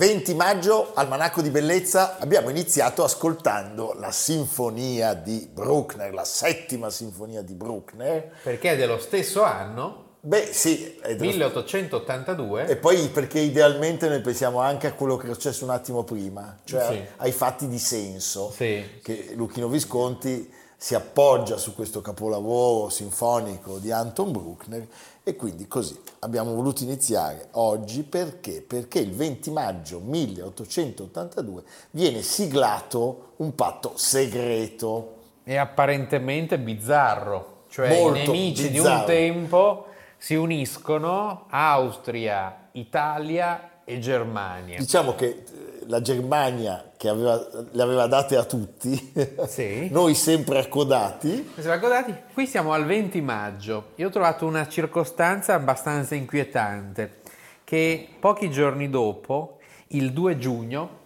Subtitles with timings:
[0.00, 6.88] 20 maggio, al Manacco di Bellezza, abbiamo iniziato ascoltando la sinfonia di Bruckner, la settima
[6.88, 8.32] sinfonia di Bruckner.
[8.42, 10.98] Perché è dello stesso anno Beh, sì.
[11.18, 12.66] 1882.
[12.66, 16.58] E poi perché idealmente noi pensiamo anche a quello che è successo un attimo prima,
[16.64, 17.02] cioè sì.
[17.18, 18.82] ai fatti di senso, sì.
[19.02, 20.50] che Luchino Visconti
[20.82, 24.88] si appoggia su questo capolavoro sinfonico di Anton Bruckner
[25.22, 28.62] e quindi così abbiamo voluto iniziare oggi perché?
[28.62, 35.16] Perché il 20 maggio 1882 viene siglato un patto segreto.
[35.44, 38.70] E apparentemente bizzarro, cioè Molto i nemici bizzarro.
[38.70, 44.78] di un tempo si uniscono Austria, Italia e Germania.
[44.78, 45.44] Diciamo che
[45.90, 49.12] la Germania che aveva, le aveva date a tutti,
[49.48, 49.88] sì.
[49.90, 51.50] noi sempre accodati.
[51.54, 52.14] Sempre accodati.
[52.32, 53.90] Qui siamo al 20 maggio.
[53.96, 57.18] Io ho trovato una circostanza abbastanza inquietante,
[57.64, 60.98] che pochi giorni dopo, il 2 giugno,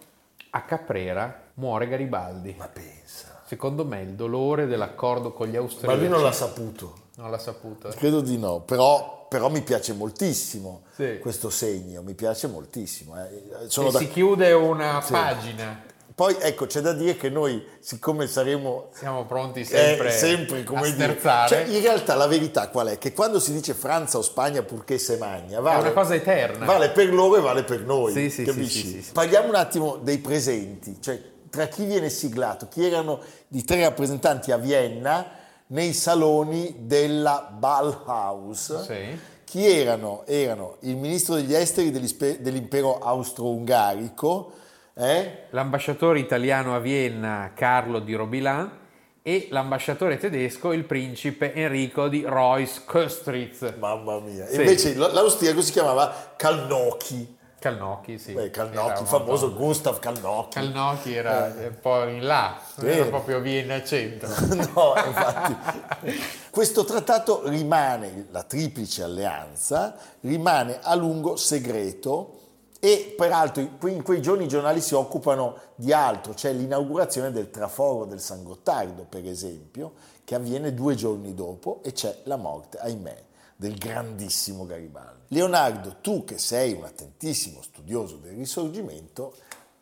[0.51, 2.53] a Caprera muore Garibaldi.
[2.57, 3.41] Ma pensa.
[3.45, 5.95] Secondo me il dolore dell'accordo con gli austriaci.
[5.95, 6.93] Ma lui non l'ha saputo.
[7.15, 7.89] Non l'ha saputo.
[7.89, 11.19] Credo di no, però, però mi piace moltissimo sì.
[11.19, 13.21] questo segno, mi piace moltissimo.
[13.21, 13.67] Eh.
[13.67, 13.99] Sono da...
[13.99, 15.11] si chiude una sì.
[15.11, 15.83] pagina.
[16.15, 18.91] Poi ecco, c'è da dire che noi, siccome saremo...
[18.93, 21.49] Siamo pronti sempre, eh, sempre come a sterzare.
[21.49, 22.97] Cioè, in realtà la verità qual è?
[22.97, 26.63] Che quando si dice Francia o Spagna purché se magna, vale, è una cosa eterna.
[26.63, 28.87] Vale per loro e vale per noi, sì, sì, capisci?
[28.87, 33.19] Sì, sì, Parliamo un attimo dei presenti, cioè tra chi viene siglato, chi erano
[33.49, 38.83] i tre rappresentanti a Vienna nei saloni della Ballhaus.
[38.83, 39.33] Sì.
[39.43, 40.23] Chi erano?
[40.25, 44.51] Erano il ministro degli esteri dell'impero austro-ungarico,
[44.93, 45.45] eh?
[45.51, 48.83] l'ambasciatore italiano a Vienna Carlo di Robilan
[49.21, 53.77] e l'ambasciatore tedesco il principe Enrico di Reuss-Köstritz.
[53.79, 54.45] Mamma mia.
[54.45, 54.57] Sì.
[54.57, 57.34] Invece l'austriaco si chiamava Kalnocchi.
[57.65, 58.33] Calnocchi, sì.
[58.33, 59.63] Beh, Calnocchi, il famoso molto...
[59.63, 60.59] Gustav Calnocchi.
[60.59, 61.67] Calnocchi era eh.
[61.69, 64.29] un po' in là, non era proprio Vienna centro.
[64.53, 66.21] no, infatti.
[66.51, 72.33] Questo trattato rimane, la triplice alleanza, rimane a lungo segreto
[72.79, 78.05] e peraltro in quei giorni i giornali si occupano di altro, c'è l'inaugurazione del traforo
[78.05, 79.93] del San Gottardo, per esempio,
[80.23, 83.23] che avviene due giorni dopo e c'è la morte, ahimè,
[83.55, 85.23] del grandissimo Garibaldi.
[85.29, 89.35] Leonardo, tu che sei un attentissimo studioso del risorgimento,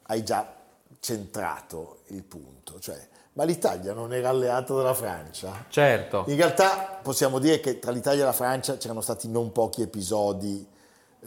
[0.04, 0.56] hai già
[1.00, 5.66] centrato il punto, cioè, ma l'Italia non era alleata della Francia?
[5.68, 6.26] Certo.
[6.28, 10.66] In realtà possiamo dire che tra l'Italia e la Francia c'erano stati non pochi episodi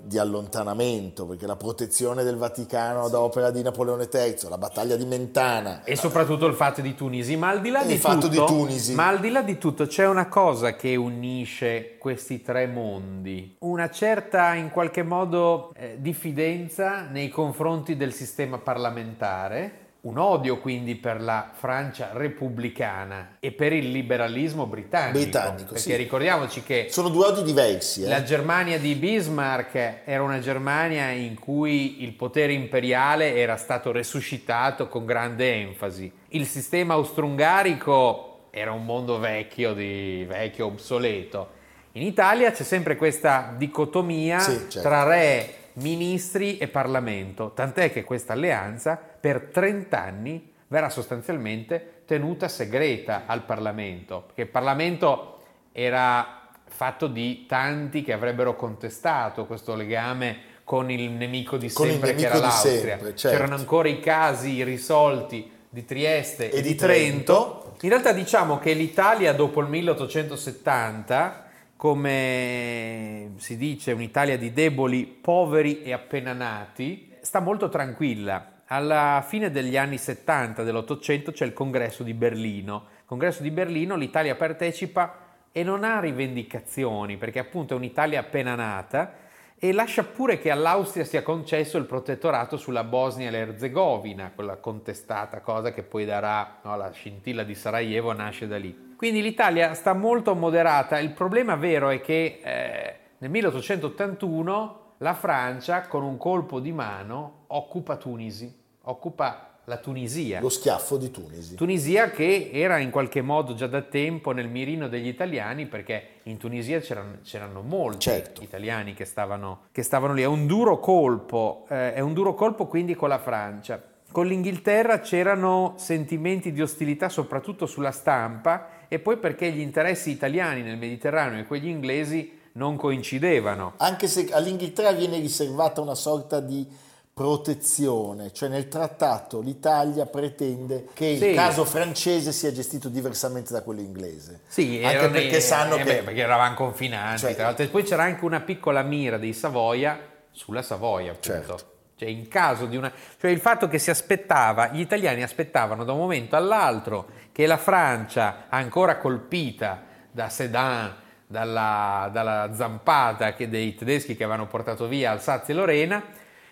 [0.03, 5.05] di allontanamento, perché la protezione del Vaticano da opera di Napoleone III, la battaglia di
[5.05, 5.85] Mentana.
[5.85, 7.37] E soprattutto il fatto di Tunisi.
[7.37, 8.95] Ma al di là, di tutto, di Tunisi.
[8.95, 13.91] ma al di là di tutto c'è una cosa che unisce questi tre mondi, una
[13.91, 21.21] certa in qualche modo eh, diffidenza nei confronti del sistema parlamentare un odio quindi per
[21.21, 25.19] la Francia repubblicana e per il liberalismo britannico.
[25.19, 25.97] Britannico, perché sì.
[25.97, 28.05] ricordiamoci che sono due odi diversi.
[28.05, 28.09] Eh?
[28.09, 34.87] La Germania di Bismarck era una Germania in cui il potere imperiale era stato resuscitato
[34.87, 36.11] con grande enfasi.
[36.29, 41.55] Il sistema austro-ungarico era un mondo vecchio, di, vecchio obsoleto.
[41.93, 44.81] In Italia c'è sempre questa dicotomia sì, certo.
[44.83, 52.49] tra re ministri e Parlamento, tant'è che questa alleanza per 30 anni verrà sostanzialmente tenuta
[52.49, 55.39] segreta al Parlamento, perché il Parlamento
[55.73, 62.17] era fatto di tanti che avrebbero contestato questo legame con il nemico di sempre nemico
[62.17, 62.73] che era l'Austria.
[62.73, 63.37] Sempre, certo.
[63.37, 67.61] C'erano ancora i casi irrisolti di Trieste e, e di Trento.
[67.61, 67.77] Trento.
[67.83, 71.46] In realtà diciamo che l'Italia dopo il 1870
[71.77, 78.63] come si dice, un'Italia di deboli, poveri e appena nati, sta molto tranquilla.
[78.67, 84.35] Alla fine degli anni 70 dell'Ottocento c'è il congresso di Berlino, congresso di Berlino l'Italia
[84.35, 85.19] partecipa
[85.53, 89.25] e non ha rivendicazioni, perché appunto è un'Italia appena nata
[89.59, 95.41] e lascia pure che all'Austria sia concesso il protettorato sulla Bosnia e l'Erzegovina, quella contestata
[95.41, 98.86] cosa che poi darà no, la scintilla di Sarajevo nasce da lì.
[98.97, 105.83] Quindi l'Italia sta molto moderata, il problema vero è che eh, nel 1881 la Francia
[105.83, 108.51] con un colpo di mano occupa Tunisi,
[108.83, 110.41] occupa la Tunisia.
[110.41, 111.57] Lo schiaffo di Tunisi.
[111.57, 116.39] Tunisia che era in qualche modo già da tempo nel mirino degli italiani perché in
[116.39, 118.43] Tunisia c'erano, c'erano molti Certo.
[118.43, 120.23] italiani che stavano, che stavano lì.
[120.23, 123.83] È un duro colpo, eh, è un duro colpo quindi con la Francia.
[124.13, 130.63] Con l'Inghilterra c'erano sentimenti di ostilità soprattutto sulla stampa e poi perché gli interessi italiani
[130.63, 133.75] nel Mediterraneo e quelli inglesi non coincidevano.
[133.79, 136.67] Anche se all'Inghilterra viene riservata una sorta di
[137.13, 141.27] protezione, cioè nel trattato l'Italia pretende che Sì.
[141.29, 144.41] il caso francese sia gestito diversamente da quello inglese.
[144.47, 147.21] Sì, anche perché i- sanno eh che beh, perché eravamo confinanti.
[147.21, 147.65] Cioè- tra l'altro.
[147.65, 149.99] E poi c'era anche una piccola mira dei Savoia
[150.31, 151.27] sulla Savoia, appunto.
[151.27, 151.59] Certo.
[151.97, 152.93] Cioè, in caso di una.
[153.19, 157.57] Cioè, il fatto che si aspettava, gli italiani aspettavano da un momento all'altro che la
[157.57, 160.95] Francia, ancora colpita da Sedan,
[161.27, 166.05] dalla, dalla zampata dei tedeschi che avevano portato via Alsazia e Lorena,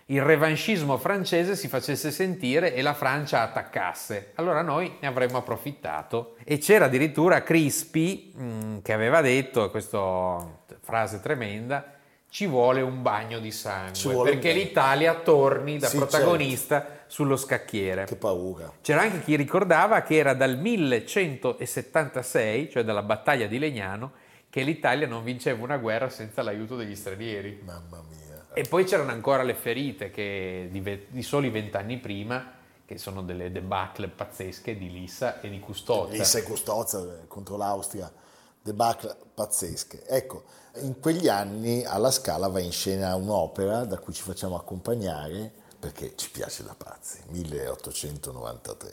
[0.07, 4.33] il revanchismo francese si facesse sentire e la Francia attaccasse.
[4.35, 6.37] Allora noi ne avremmo approfittato.
[6.45, 10.47] E c'era addirittura Crispi mh, che aveva detto, questa
[10.81, 11.94] frase tremenda,
[12.35, 14.65] ci vuole un bagno di sangue perché bagno.
[14.65, 18.07] l'Italia torni da Sì, protagonista sullo scacchiere.
[18.07, 18.73] che paura.
[18.81, 24.11] C'era anche chi ricordava che era dal 1176, cioè dalla battaglia di Legnano,
[24.51, 27.61] che l'Italia non vinceva una guerra senza l'aiuto degli stranieri.
[27.65, 28.47] Mamma mia.
[28.53, 32.53] E poi c'erano ancora le ferite che di, ve- di soli vent'anni prima,
[32.85, 36.17] che sono delle debacle pazzesche di Lissa e di Custozza.
[36.17, 38.11] Lissa e Custozza eh, contro l'Austria,
[38.65, 40.07] debacle pazzesche.
[40.07, 40.45] Ecco,
[40.81, 46.15] in quegli anni alla Scala va in scena un'opera da cui ci facciamo accompagnare perché
[46.17, 48.93] ci piace da pazzi, 1893.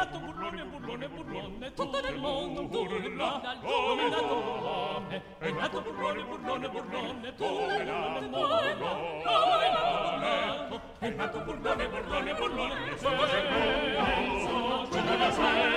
[0.00, 3.58] nato burlone, burlone, burlone, tutto nel mondo burla.
[3.60, 9.28] Nominato burlone, è nato burlone, burlone, burlone, tutto nel mondo burla.
[11.00, 15.69] È nato burlone, burlone, burlone, tutto nel mondo burla.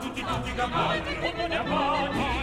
[0.00, 2.40] Tutti tutti gabbati, tutti gabbati,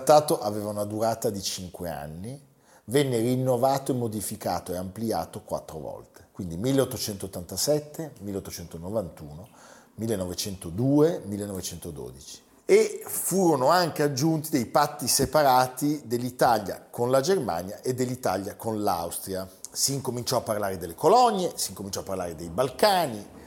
[0.00, 2.40] trattato aveva una durata di 5 anni,
[2.84, 9.48] venne rinnovato e modificato e ampliato quattro volte, quindi 1887, 1891,
[9.96, 12.42] 1902, 1912.
[12.64, 19.46] E furono anche aggiunti dei patti separati dell'Italia con la Germania e dell'Italia con l'Austria.
[19.70, 23.38] Si incominciò a parlare delle colonie, si incominciò a parlare dei Balcani,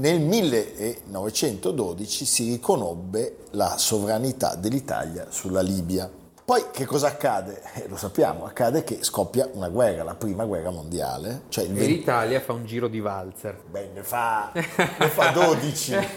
[0.00, 6.10] nel 1912 si riconobbe la sovranità dell'Italia sulla Libia.
[6.42, 7.60] Poi che cosa accade?
[7.74, 11.74] Eh, lo sappiamo, accade che scoppia una guerra, la prima guerra mondiale, cioè il E
[11.74, 13.62] 20 l'Italia fa un giro di valzer.
[13.68, 15.92] Beh, ne fa, ne fa 12.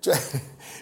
[0.00, 0.20] cioè,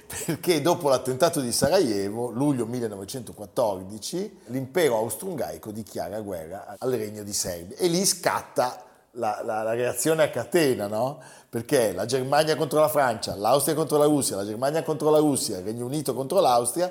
[0.06, 7.76] perché dopo l'attentato di Sarajevo, luglio 1914, l'impero austro-ungarico dichiara guerra al regno di Serbia
[7.76, 11.20] e lì scatta la, la- la reazione a catena, no?
[11.48, 15.58] Perché la Germania contro la Francia, l'Austria contro la Russia, la Germania contro la Russia,
[15.58, 16.90] il Regno Unito contro l'Austria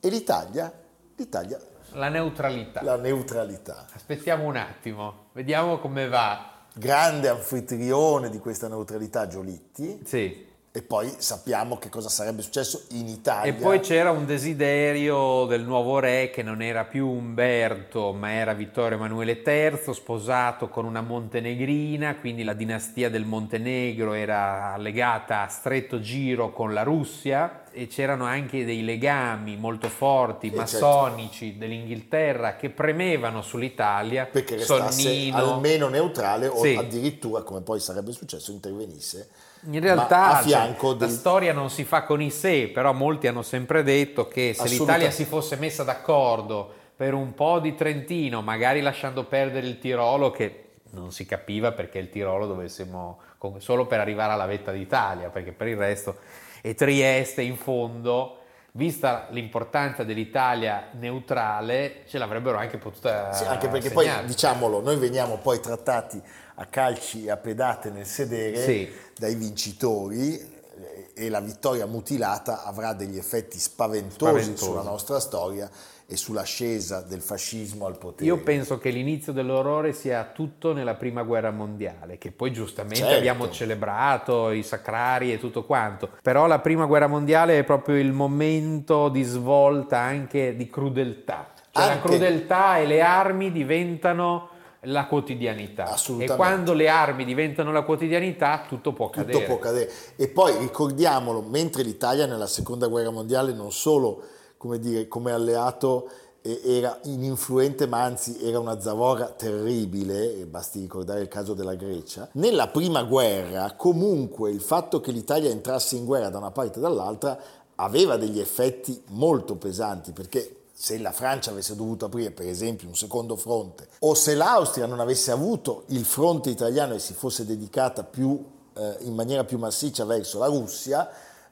[0.00, 0.72] e l'Italia,
[1.16, 1.58] l'Italia
[1.92, 2.82] La neutralità.
[2.82, 3.86] la neutralità.
[3.92, 10.00] Aspettiamo un attimo, vediamo come va grande anfitrione di questa neutralità Giolitti.
[10.04, 10.46] Sì.
[10.78, 13.50] E poi sappiamo che cosa sarebbe successo in Italia.
[13.50, 18.52] E poi c'era un desiderio del nuovo re che non era più Umberto, ma era
[18.52, 25.48] Vittorio Emanuele III, sposato con una montenegrina, quindi la dinastia del Montenegro era legata a
[25.48, 31.58] stretto giro con la Russia e c'erano anche dei legami molto forti, Sì, massonici certo.
[31.58, 34.26] dell'Inghilterra che premevano sull'Italia.
[34.30, 35.36] perché restasse Sonnino.
[35.54, 36.76] almeno neutrale o Sì.
[36.76, 39.28] addirittura, come poi sarebbe successo, intervenisse
[39.70, 43.26] In realtà cioè, fianco la del- storia non si fa con i sé, però molti
[43.26, 48.40] hanno sempre detto che se l'Italia si fosse messa d'accordo per un po' di Trentino,
[48.42, 53.18] magari lasciando perdere il Tirolo, che non si capiva perché il Tirolo dovessimo
[53.58, 56.16] solo per arrivare alla vetta d'Italia, perché per il resto
[56.62, 58.34] e Trieste in fondo.
[58.72, 64.18] Vista l'importanza dell'Italia neutrale, ce l'avrebbero anche potuta Sì, anche perché segnare.
[64.18, 66.22] poi, diciamolo, noi veniamo poi trattati
[66.60, 68.88] a calci e a pedate nel sedere Sì.
[69.16, 74.64] dai vincitori eh, e la vittoria mutilata avrà degli effetti spaventosi, Spaventosi.
[74.64, 75.70] sulla nostra storia
[76.10, 78.24] e sull'ascesa del fascismo al potere.
[78.24, 83.14] Io penso che l'inizio dell'orrore sia tutto nella prima guerra mondiale, che poi giustamente Certo.
[83.16, 86.08] abbiamo celebrato i sacrari e tutto quanto.
[86.22, 91.52] Però la prima guerra mondiale è proprio il momento di svolta anche di crudeltà.
[91.70, 94.48] Cioè la Anche- crudeltà e le armi diventano
[94.82, 95.96] la quotidianità.
[96.18, 99.44] E quando le armi diventano la quotidianità, tutto può tutto cadere.
[99.44, 99.90] può cadere.
[100.16, 104.22] E poi ricordiamolo, mentre l'Italia nella seconda guerra mondiale non solo
[104.56, 106.08] come, dire, come alleato
[106.42, 112.28] era ininfluente, ma anzi era una zavorra terribile, e basti ricordare il caso della Grecia,
[112.32, 116.82] nella prima guerra comunque il fatto che l'Italia entrasse in guerra da una parte e
[116.82, 117.38] dall'altra
[117.74, 122.94] aveva degli effetti molto pesanti, perché se la Francia avesse dovuto aprire per esempio un
[122.94, 128.04] secondo fronte o se l'Austria non avesse avuto il fronte italiano e si fosse dedicata
[128.04, 128.40] più,
[128.76, 131.10] eh, in maniera più massiccia verso la Russia,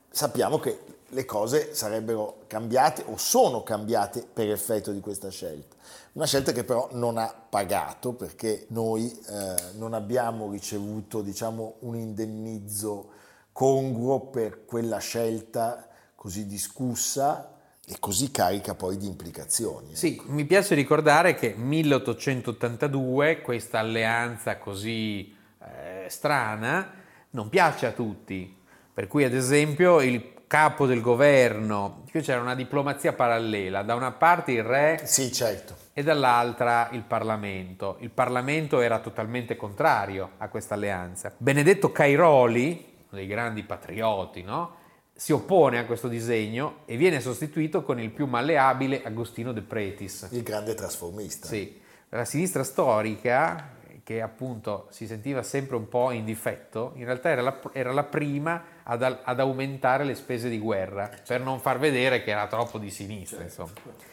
[0.08, 0.78] sappiamo che
[1.08, 5.74] le cose sarebbero cambiate o sono cambiate per effetto di questa scelta.
[6.12, 11.96] Una scelta che però non ha pagato perché noi eh, non abbiamo ricevuto diciamo, un
[11.96, 13.08] indennizzo
[13.50, 17.54] congruo per quella scelta così discussa
[17.88, 19.94] e così carica poi di implicazioni.
[19.94, 26.92] Sì, mi piace ricordare che 1882, questa alleanza così eh, strana,
[27.30, 28.54] non piace a tutti.
[28.92, 34.10] Per cui, ad esempio, il capo del governo, qui c'era una diplomazia parallela, da una
[34.10, 35.76] parte il re Sì, certo.
[35.92, 37.98] e dall'altra il Parlamento.
[38.00, 41.32] Il Parlamento era totalmente contrario a questa alleanza.
[41.36, 44.84] Benedetto Cairoli, uno dei grandi patrioti, no?
[45.16, 50.28] Si oppone a questo disegno e viene sostituito con il più malleabile Agostino De Pretis.
[50.30, 51.46] Il grande trasformista.
[51.46, 51.80] Sì,
[52.10, 53.70] la sinistra storica,
[54.04, 58.04] che appunto si sentiva sempre un po' in difetto, in realtà era la, era la
[58.04, 62.76] prima ad, ad aumentare le spese di guerra, per non far vedere che era troppo
[62.76, 63.42] di sinistra.
[63.42, 63.72] Insomma.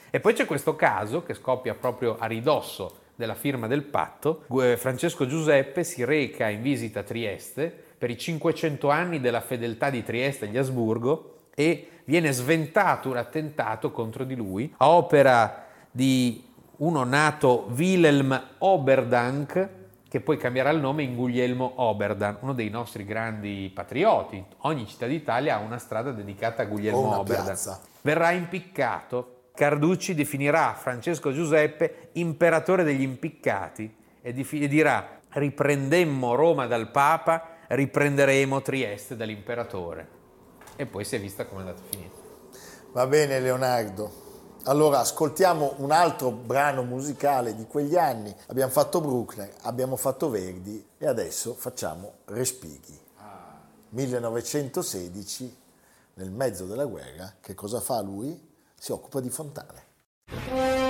[0.10, 4.46] E poi c'è questo caso che scoppia proprio a ridosso della firma del patto.
[4.78, 10.04] Francesco Giuseppe si reca in visita a Trieste per i 500 anni della fedeltà di
[10.04, 16.44] Trieste agli Asburgo e viene sventato un attentato contro di lui a opera di
[16.80, 19.70] uno nato Wilhelm Oberdank
[20.10, 24.44] che poi cambierà il nome in Guglielmo Oberdan, uno dei nostri grandi patrioti.
[24.64, 27.46] Ogni città d'Italia ha una strada dedicata a Guglielmo Oberdan.
[27.46, 27.80] piazza.
[28.02, 29.44] Verrà impiccato.
[29.56, 37.53] Carducci definirà Francesco Giuseppe imperatore degli impiccati e, di- e dirà riprendemmo Roma dal Papa,
[37.76, 40.22] riprenderemo Trieste dall'imperatore.
[40.76, 42.12] E poi si è vista come è andato a finire.
[42.92, 44.22] Va bene Leonardo.
[44.66, 48.34] Allora ascoltiamo un altro brano musicale di quegli anni.
[48.48, 53.02] Abbiamo fatto Bruckner, abbiamo fatto Verdi e adesso facciamo Respighi.
[53.90, 55.58] 1916,
[56.16, 58.52] nel mezzo della guerra, che cosa fa lui?
[58.76, 60.83] Si occupa di fontane.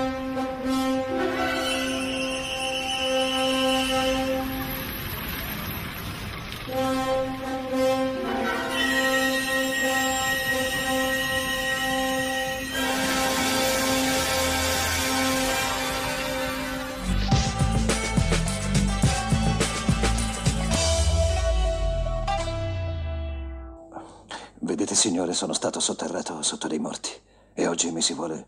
[25.03, 27.09] Signore, sono stato sotterrato sotto dei morti.
[27.53, 28.47] E oggi mi si vuole.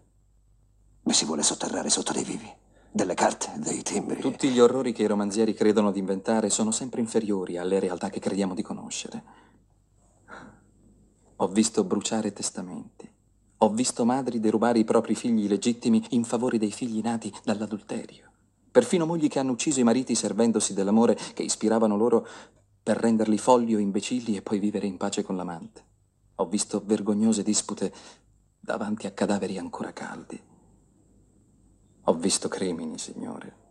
[1.02, 2.50] mi si vuole sotterrare sotto dei vivi.
[2.90, 4.22] Delle carte, dei timbri.
[4.22, 8.22] Tutti gli orrori che i romanzieri credono di inventare sono sempre inferiori alle realtà che
[8.22, 9.24] crediamo di conoscere.
[11.36, 13.12] Ho visto bruciare testamenti.
[13.58, 18.32] Ho visto madri derubare i propri figli legittimi in favore dei figli nati dall'adulterio.
[18.72, 22.26] Perfino mogli che hanno ucciso i mariti servendosi dell'amore che ispiravano loro
[22.82, 25.94] per renderli folli o imbecilli e poi vivere in pace con l'amante.
[26.36, 27.94] Ho visto vergognose dispute
[28.60, 30.42] davanti a cadaveri ancora caldi.
[32.08, 33.64] Ho visto crimini, signore.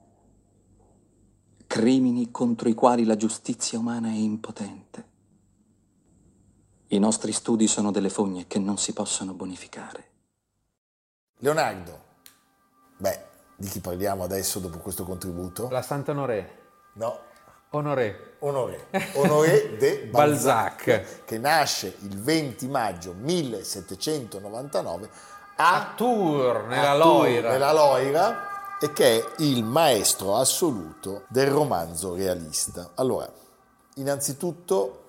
[1.67, 5.13] Crimini contro i quali la giustizia umana è impotente.
[6.89, 10.13] I nostri studi sono delle fogne che non si possono bonificare.
[11.39, 12.03] Leonardo,
[12.99, 13.25] beh,
[13.57, 15.69] di chi parliamo adesso dopo questo contributo?
[15.71, 16.63] La Sant'Onoré.
[16.95, 17.19] No,
[17.75, 18.33] Honoré.
[18.39, 21.25] Honoré, Honoré de Balzac, Balzac.
[21.25, 25.09] che nasce il 20 maggio 1799
[25.57, 27.51] a, A Tours, nella a Tours, Loira.
[27.51, 32.91] nella Loira, e che è il maestro assoluto del romanzo realista.
[32.97, 33.29] Allora,
[33.95, 35.03] innanzitutto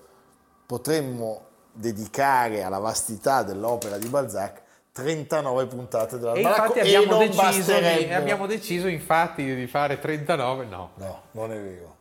[0.64, 1.42] potremmo
[1.72, 7.78] dedicare alla vastità dell'opera di Balzac 39 puntate E dell'almanacco infatti e abbiamo non deciso,
[7.78, 10.90] di, abbiamo deciso infatti di fare 39, no.
[10.94, 11.95] No, non è vero.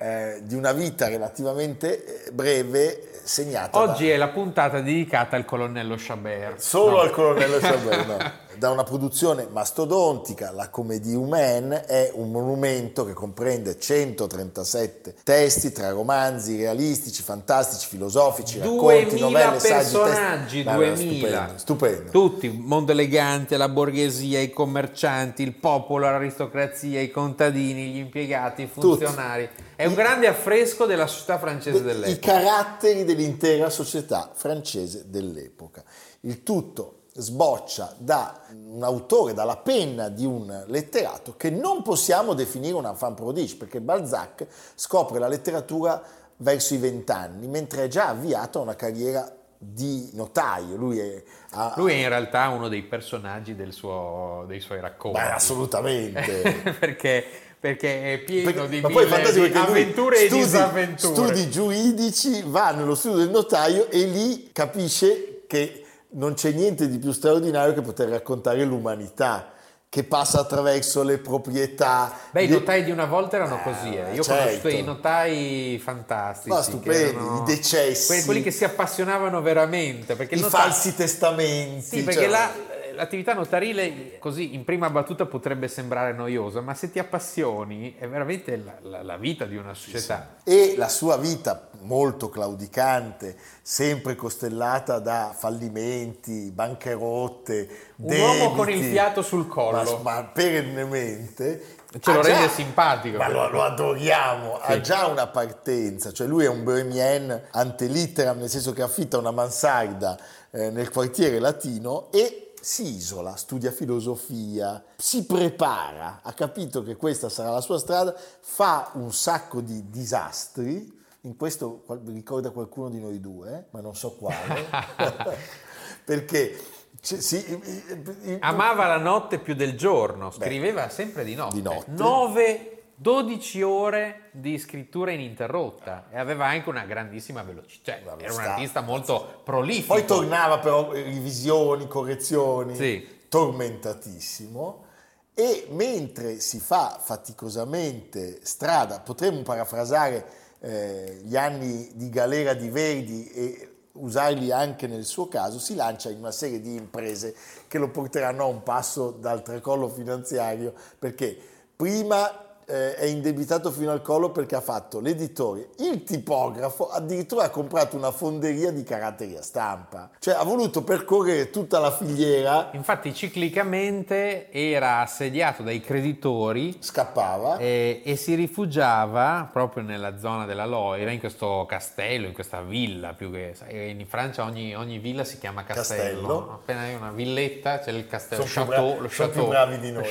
[0.00, 5.44] Eh, di una vita relativamente eh, breve segnata da- Oggi è la puntata dedicata al
[5.44, 6.58] colonnello Chabert.
[6.60, 7.00] solo No.
[7.00, 8.16] al colonnello Chabert, no.
[8.58, 15.90] da una produzione mastodontica, la Comédie Humaine è un monumento che comprende 137 testi tra
[15.90, 20.64] romanzi realistici, fantastici, filosofici, racconti, 2000 novelle, saggi, personaggi, testi.
[20.64, 20.96] No, no, 2000.
[20.96, 22.10] stupendo, stupendo.
[22.10, 28.62] Tutti, il mondo elegante, la borghesia, i commercianti, il popolo, l'aristocrazia, i contadini, gli impiegati,
[28.62, 29.48] i funzionari.
[29.76, 32.32] È un grande affresco della società francese I dell'epoca.
[32.32, 35.84] caratteri dell'intera società francese dell'epoca.
[36.22, 38.40] Il tutto sboccia da
[38.72, 43.80] un autore, dalla penna di un letterato che non possiamo definire un enfant prodige, perché
[43.80, 46.00] Balzac scopre la letteratura
[46.38, 50.76] verso i vent'anni, mentre è già avviato a una carriera di notaio.
[50.76, 51.22] Lui è...
[51.50, 55.18] ha- Lui è in realtà uno dei personaggi del suo- dei suoi racconti.
[55.18, 56.52] Beh, assolutamente.
[56.78, 57.24] perché,
[57.58, 61.12] perché è pieno Perché- di mille di avventure studi, e disavventure.
[61.14, 66.98] studi giuridici, va nello studio del notaio e lì capisce che non c'è niente di
[66.98, 69.52] più straordinario che poter raccontare l'umanità
[69.90, 72.12] che passa attraverso le proprietà.
[72.30, 74.12] Beh, i notai di una volta erano Eh, così, eh.
[74.14, 74.32] io certo.
[74.44, 76.54] conosciuto i notai fantastici.
[76.54, 78.06] Che stupendi, erano- i decessi.
[78.06, 80.12] Quelli, quelli che si appassionavano veramente.
[80.12, 81.80] I notaio- falsi testamenti.
[81.98, 82.50] Sì, perché cioè- la-
[82.98, 88.56] l'attività notarile così in prima battuta potrebbe sembrare noiosa, ma se ti appassioni è veramente
[88.56, 90.36] la, la- la vita di una società.
[90.44, 98.84] e la sua vita molto claudicante, sempre costellata da fallimenti, bancarotte, Un uomo con debiti,
[98.86, 100.00] il fiato sul collo.
[100.02, 101.76] ma, ma perennemente.
[102.00, 103.16] Ce lo ha rende simpatico.
[103.16, 108.38] Ma lo, lo adoriamo, ha già una partenza, cioè lui è un bohemien ante litteram,
[108.38, 110.18] nel senso che affitta una mansarda
[110.50, 117.30] eh, nel quartiere latino e si isola, studia filosofia, si prepara, ha capito che questa
[117.30, 123.20] sarà la sua strada, fa un sacco di disastri, in questo ricorda qualcuno di noi
[123.20, 124.66] due, ma non so quale,
[126.04, 126.60] perché
[127.00, 131.54] c- si- i- i- Amava la notte più del giorno, scriveva sempre di notte.
[131.54, 131.90] Di notte.
[131.90, 138.40] 9 12 ore di scrittura ininterrotta e aveva anche una grandissima velocità, cioè era un
[138.40, 139.94] sta- artista molto prolifico.
[139.94, 143.06] Poi tornava però eh, revisioni, correzioni, Sì.
[143.28, 144.84] tormentatissimo.
[145.32, 150.26] E mentre si fa faticosamente strada, potremmo parafrasare
[150.58, 156.10] eh, gli anni di galera di Verdi e usarli anche nel suo caso, si lancia
[156.10, 157.32] in una serie di imprese
[157.68, 161.38] che lo porteranno a un passo dal tracollo finanziario, perché
[161.76, 167.50] prima eh, è indebitato fino al collo perché ha fatto l'editore, il tipografo, addirittura ha
[167.50, 173.14] comprato una fonderia di caratteri a stampa, cioè ha voluto percorrere tutta la filiera, Infatti
[173.14, 177.56] ciclicamente era assediato dai creditori scappava.
[177.56, 183.14] e, e si rifugiava proprio nella zona della Loira, in questo castello, in questa villa,
[183.14, 185.86] più che in Francia ogni, ogni villa si chiama castello.
[185.88, 186.52] Castello.
[186.52, 189.48] Appena hai una villetta c'è il castello, Sono più chateau, bra- lo sono più chateau,
[189.48, 190.02] bravi di noi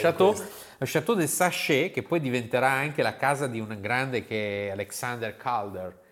[0.77, 4.71] lo chateau de Sachet, che poi diventerà anche la casa di un grande che è
[4.71, 6.05] Alexander Calder.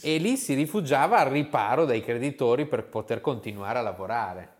[0.00, 4.56] E lì si rifugiava al riparo dai creditori per poter continuare a lavorare.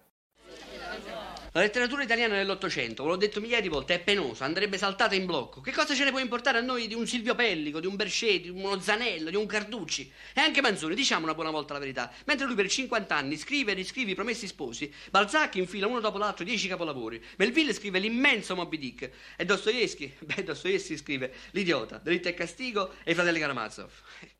[1.53, 5.25] La letteratura italiana dell'Ottocento, ve l'ho detto migliaia di volte, è penosa, andrebbe saltata in
[5.25, 5.63] blocco.
[5.63, 8.43] Che cosa ce ne può importare a noi di un Silvio Pellico, di un Bercetti,
[8.43, 10.13] di uno Zanello, di un Carducci?
[10.35, 12.13] E anche Manzoni, diciamo una buona volta la verità.
[12.27, 16.19] Mentre lui per 50 anni scrive e riscrive i Promessi Sposi, Balzac infila uno dopo
[16.19, 22.29] l'altro 10 capolavori, Melville scrive l'immenso Moby Dick, e Dostoevsky, beh, Dostoevsky scrive L'idiota, Delitto
[22.29, 23.91] e Castigo e i fratelli Karamazov.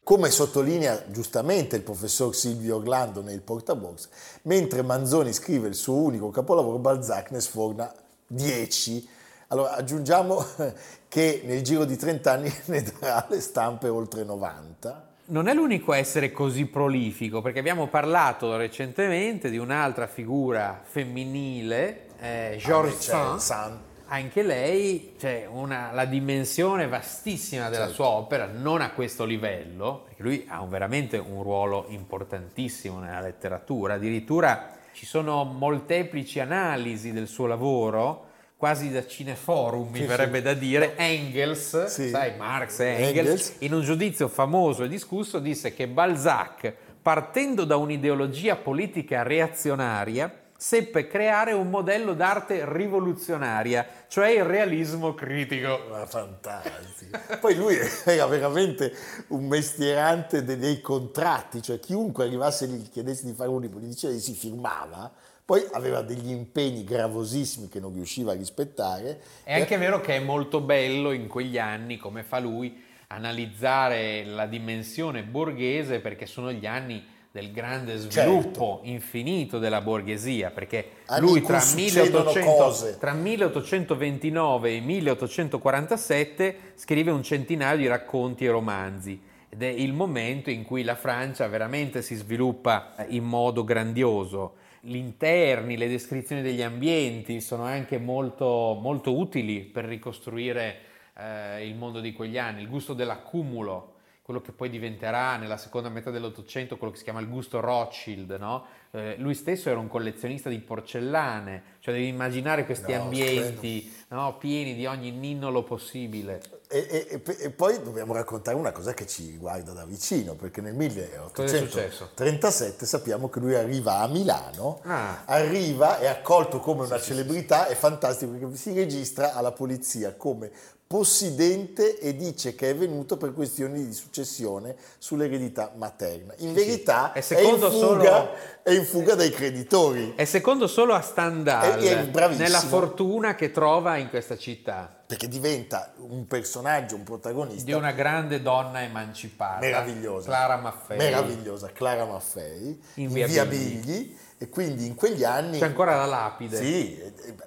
[0.09, 4.09] Come sottolinea giustamente il professor Silvio Orlando nel Portabox,
[4.45, 7.93] mentre Manzoni scrive il suo unico capolavoro, Balzac ne sforna
[8.27, 9.07] 10
[9.49, 10.43] Allora, aggiungiamo
[11.09, 15.09] che nel giro di 30 anni ne darà le stampe oltre 90.
[15.27, 22.07] Non è l'unico a essere così prolifico, perché abbiamo parlato recentemente di un'altra figura femminile,
[22.19, 23.88] eh, Georges Ah, c'è Sand.
[24.11, 27.95] Anche lei, cioè una- la dimensione vastissima della Certo.
[27.95, 33.21] sua opera, non a questo livello, perché lui ha un- veramente un ruolo importantissimo nella
[33.21, 38.25] letteratura, addirittura ci sono molteplici analisi del suo lavoro,
[38.57, 40.43] quasi da cineforum mi Sì, verrebbe sì.
[40.45, 42.09] da dire, Engels, Sì.
[42.09, 43.57] sai Marx e Engels, Engels.
[43.59, 51.07] in un giudizio famoso e discusso disse che Balzac, partendo da un'ideologia politica reazionaria, seppe
[51.07, 55.85] creare un modello d'arte rivoluzionaria, cioè il realismo critico.
[55.89, 57.17] Ma fantastico.
[57.41, 58.93] Poi lui era veramente
[59.29, 63.79] un mestierante de- dei contratti, cioè chiunque arrivasse e gli chiedesse di fare un libro,
[63.79, 65.13] gli diceva di si firmava,
[65.45, 69.21] poi aveva degli impegni gravosissimi che non riusciva a rispettare.
[69.45, 74.47] È anche vero che è molto bello in quegli anni, come fa lui, analizzare la
[74.47, 81.13] dimensione borghese perché sono gli anni del grande sviluppo infinito della borghesia, perché Certo.
[81.13, 82.99] Anni lui tra, succedono 1800 cose.
[82.99, 90.51] tra 1829 e 1847 scrive un centinaio di racconti e romanzi ed è il momento
[90.51, 94.55] in cui la Francia veramente si sviluppa in modo grandioso.
[94.81, 100.77] Gli interni, le descrizioni degli ambienti sono anche molto, molto utili per ricostruire
[101.17, 103.95] eh, il mondo di quegli anni, il gusto dell'accumulo,
[104.29, 108.33] quello che poi diventerà nella seconda metà dell'Ottocento quello che si chiama il gusto Rothschild,
[108.33, 108.67] no?
[108.91, 114.37] Eh, lui stesso era un collezionista di porcellane, cioè devi immaginare questi No, ambienti no,
[114.39, 116.41] pieni di ogni ninnolo possibile.
[116.69, 120.75] E, e- e poi dobbiamo raccontare una cosa che ci riguarda da vicino, perché nel
[120.75, 122.11] Cosa è successo?
[122.15, 125.23] 1837 sappiamo che lui arriva a Milano, Ah.
[125.27, 130.51] arriva, è accolto come una celebrità, è fantastico perché si registra alla polizia come
[130.87, 136.33] possidente e dice che è venuto per questioni di successione sull'eredità materna.
[136.39, 138.31] In verità E è, in fuga, solo-
[138.63, 140.13] è in fuga dai creditori.
[140.17, 145.29] È secondo solo a Stendhal, È- è nella fortuna che trova in questa città, perché
[145.29, 150.97] diventa un personaggio, un protagonista di una grande donna emancipata, meravigliosa, Clara Maffei.
[150.97, 153.81] meravigliosa, Clara Maffei, In in via via, Bigli.
[153.85, 155.59] Bigli, e quindi in quegli anni...
[155.59, 156.57] C'è ancora la lapide.
[156.57, 156.97] Sì,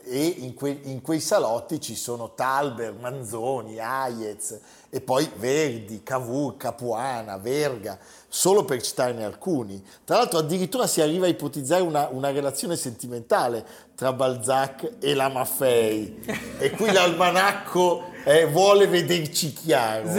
[0.04, 6.58] e- in, que- in quei salotti ci sono Talber, Manzoni, Hayez e poi Verdi, Cavour,
[6.58, 9.82] Capuana, Verga, solo per citarne alcuni.
[10.04, 15.30] Tra l'altro addirittura si arriva a ipotizzare una, una relazione sentimentale tra Balzac e la
[15.30, 16.20] Maffei
[16.60, 20.10] e qui l'almanacco eh, vuole vederci chiaro.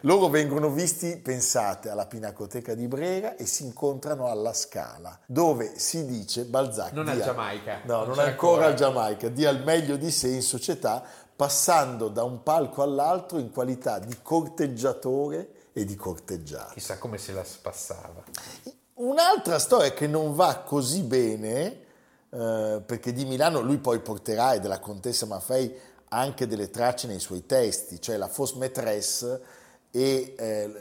[0.00, 6.06] Loro vengono visti, pensate, alla Pinacoteca di Brera e si incontrano alla Scala, dove si
[6.06, 6.92] dice Balzac...
[6.92, 8.66] Non al Giamaica, No, non non, ancora.
[8.66, 11.02] al Giamaica, dia il meglio di sé in società,
[11.34, 16.72] passando da un palco all'altro in qualità di corteggiatore e di corteggiato.
[16.72, 18.24] Chissà come se la spassava.
[18.94, 21.84] Un'altra storia che non va così bene,
[22.30, 25.70] eh, perché di Milano lui poi porterà e della contessa Maffei
[26.08, 29.40] anche delle tracce nei suoi testi, cioè la Fausse Maîtresse
[29.90, 30.72] e, eh,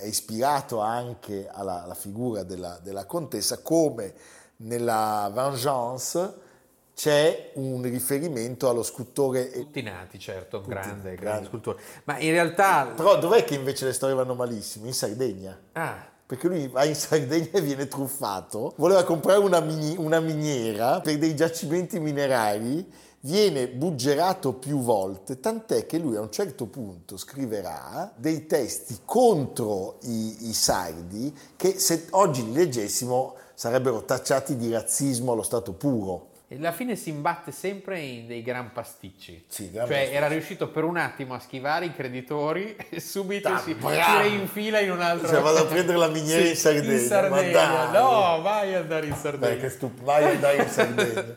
[0.00, 4.14] è ispirato anche alla, alla figura della, della contessa, come
[4.58, 6.46] nella Vengeance
[6.94, 9.52] c'è un riferimento allo scultore.
[9.52, 11.46] Tutti nati, certo, un grande, grande grande.
[11.46, 11.80] scultore.
[12.04, 12.92] Ma in realtà...
[12.96, 14.86] Però dov'è che invece le storie vanno malissimo?
[14.86, 15.56] In Sardegna.
[15.72, 21.00] Ah, Perché lui va in Sardegna e viene truffato, voleva comprare una, mini- una miniera
[21.00, 22.84] per dei giacimenti minerari,
[23.20, 29.98] viene buggerato più volte, tant'è che lui a un certo punto scriverà dei testi contro
[30.02, 36.26] i, i sardi che se oggi li leggessimo sarebbero tacciati di razzismo allo stato puro.
[36.46, 39.46] e alla fine si imbatte sempre in dei gran pasticci.
[39.48, 40.16] Sì, gran cioè pasticci.
[40.16, 44.18] era riuscito per un attimo a schivare i creditori e subito Ah, si, si bravo!
[44.20, 45.26] reinfila in un altro...
[45.28, 47.66] Cioè, vado a prendere la miniera in Sardegna, In Sardegna.
[47.66, 48.00] ma dai!
[48.00, 49.54] No, vai ad andare in Sardegna.
[49.54, 51.36] Beh, che stupido, vai ad andare in Sardegna.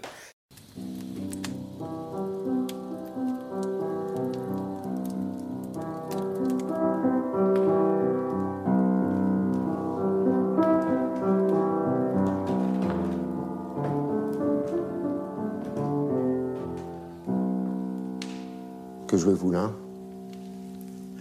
[19.22, 19.72] Que jouez-vous là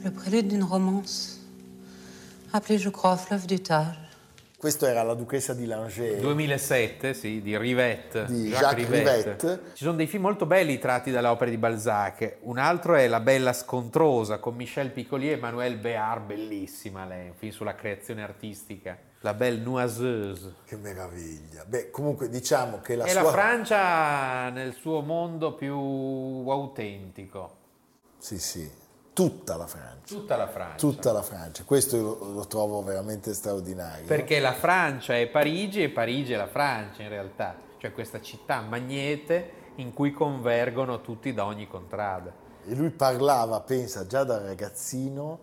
[0.03, 1.39] Le prélude d'une romance,
[2.51, 3.99] appelée, je crois, Fleuve du Tage.
[4.57, 6.21] Questo era la duchessa di Langeais.
[6.21, 8.25] 2007, sì, di Rivette.
[8.25, 9.61] Di Jacques Rivette.
[9.75, 12.39] Ci sono dei film molto belli tratti dalle opere di Balzac.
[12.43, 17.35] Un altro è La bella scontrosa con Michel Piccolier e Manuel Béard, bellissima lei, un
[17.37, 18.97] film sulla creazione artistica.
[19.21, 20.55] La belle noiseuse.
[20.65, 21.65] Che meraviglia.
[21.67, 23.23] Beh, comunque diciamo che la È sua...
[23.23, 27.59] la Francia nel suo mondo più autentico.
[28.21, 28.71] Sì, sì,
[29.15, 30.15] tutta la Francia.
[30.15, 30.77] Tutta la Francia.
[30.77, 31.65] Tutta la Francia.
[31.65, 34.07] Questo lo, lo trovo veramente straordinario.
[34.07, 37.57] Perché la Francia è Parigi e Parigi è la Francia in realtà.
[37.79, 42.31] Cioè questa città magnete in cui convergono tutti da ogni contrada.
[42.67, 45.39] E lui parlava, pensa, già da ragazzino,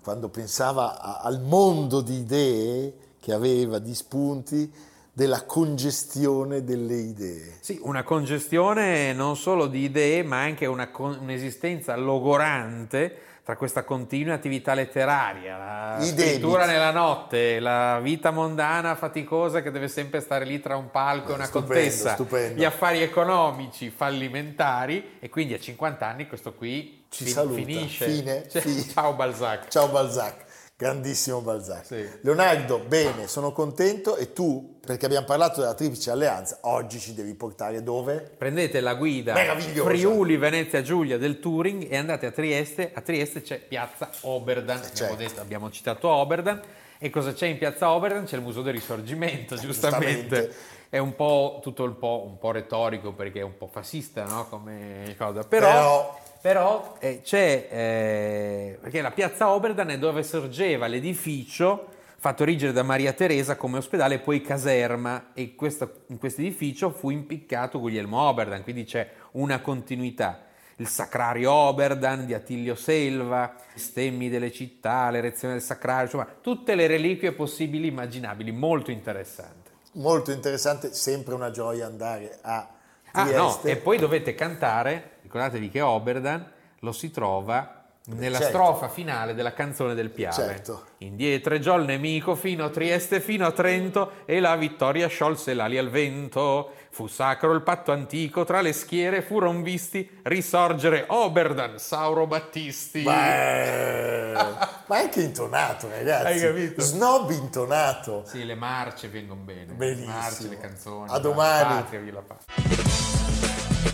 [0.00, 4.72] quando pensava a- al mondo di idee che aveva, di spunti,
[5.16, 7.58] della congestione delle idee.
[7.60, 14.34] Sì, una congestione non solo di idee, ma anche una un'esistenza logorante tra questa continua
[14.34, 16.78] attività letteraria, la I scrittura debiti.
[16.78, 21.34] nella notte, la vita mondana faticosa che deve sempre stare lì tra un palco e
[21.34, 22.58] una Stupendo, contessa, stupendo.
[22.58, 27.54] gli affari economici fallimentari e quindi a 50 anni questo qui Ci fin- saluta.
[27.62, 28.08] finisce.
[28.08, 28.82] Fine, Cioè, fine.
[28.88, 29.68] Ciao Balzac.
[29.68, 30.44] Ciao Balzac,
[30.76, 31.86] grandissimo Balzac.
[31.86, 32.08] Sì.
[32.22, 37.34] Leonardo, bene, sono contento e tu, perché abbiamo parlato della triplice alleanza, oggi ci devi
[37.34, 38.32] portare dove?
[38.36, 39.34] Prendete la guida.
[39.34, 42.90] Friuli Venezia Giulia del Touring e andate a Trieste.
[42.92, 44.76] A Trieste c'è Piazza Oberdan.
[44.78, 45.14] Abbiamo, certo.
[45.14, 46.60] detto- abbiamo citato Oberdan.
[46.98, 48.24] E cosa c'è in Piazza Oberdan?
[48.24, 50.06] C'è il Museo del Risorgimento, giustamente.
[50.08, 50.54] Eh, giustamente.
[50.88, 54.46] È un po' tutto un po', un po' retorico perché è un po' fascista, no?
[54.48, 55.42] Come cosa.
[55.42, 62.42] Però, Però- però, eh, c'è eh, perché la Piazza Oberdan è dove sorgeva l'edificio fatto
[62.42, 67.08] erigere da Maria Teresa come ospedale e poi caserma e questo- in questo edificio fu
[67.08, 70.42] impiccato Guglielmo Oberdan, quindi c'è una continuità.
[70.76, 76.74] Il sacrario Oberdan di Attilio Selva, i stemmi delle città, l'erezione del sacrario, insomma tutte
[76.74, 79.70] le reliquie possibili e immaginabili, molto interessante.
[79.92, 82.68] Molto interessante, sempre una gioia andare a
[83.12, 83.38] Ah Trieste.
[83.38, 86.46] no, e poi dovete cantare, ricordatevi che Oberdan
[86.80, 88.52] lo si trova nella Certo.
[88.52, 90.34] strofa finale della canzone del Piave.
[90.34, 90.84] Certo.
[90.98, 95.88] Indietreggiò il nemico fino a Trieste, fino a Trento, e la vittoria sciolse l'ali al
[95.88, 96.70] vento.
[96.90, 103.02] Fu sacro il patto antico, tra le schiere furon visti risorgere Oberdan, Sauro Battisti.
[103.02, 104.32] Beh,
[104.86, 106.26] ma è anche intonato, ragazzi.
[106.26, 106.80] Hai capito?
[106.82, 108.22] Snob intonato.
[108.26, 109.72] Sì, le marce vengono bene.
[109.72, 110.12] Benissimo.
[110.12, 111.10] Le marce, le canzoni.
[111.10, 111.74] A domani.
[111.74, 113.93] La patria, la patria.